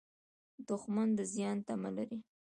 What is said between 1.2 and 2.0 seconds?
زیان تمه